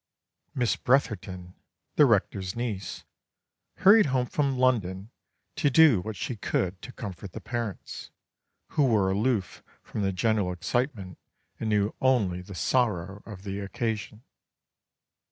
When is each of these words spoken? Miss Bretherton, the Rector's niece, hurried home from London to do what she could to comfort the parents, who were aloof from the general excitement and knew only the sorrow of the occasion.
Miss 0.55 0.77
Bretherton, 0.77 1.53
the 1.95 2.07
Rector's 2.07 2.55
niece, 2.55 3.03
hurried 3.75 4.07
home 4.07 4.25
from 4.25 4.57
London 4.57 5.11
to 5.57 5.69
do 5.69 6.01
what 6.01 6.15
she 6.15 6.35
could 6.35 6.81
to 6.81 6.91
comfort 6.91 7.33
the 7.33 7.39
parents, 7.39 8.09
who 8.69 8.83
were 8.87 9.11
aloof 9.11 9.61
from 9.83 10.01
the 10.01 10.11
general 10.11 10.51
excitement 10.51 11.19
and 11.59 11.69
knew 11.69 11.93
only 12.01 12.41
the 12.41 12.55
sorrow 12.55 13.21
of 13.27 13.43
the 13.43 13.59
occasion. 13.59 14.23